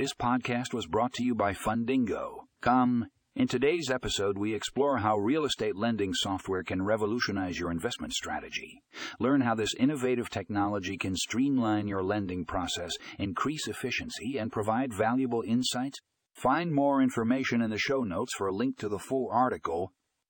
[0.00, 2.44] This podcast was brought to you by Fundingo.
[2.62, 8.14] Come, in today's episode, we explore how real estate lending software can revolutionize your investment
[8.14, 8.80] strategy.
[9.18, 15.42] Learn how this innovative technology can streamline your lending process, increase efficiency, and provide valuable
[15.46, 15.98] insights.
[16.32, 19.92] Find more information in the show notes for a link to the full article